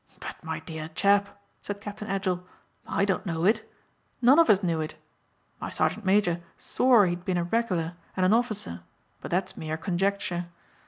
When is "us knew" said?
4.49-4.81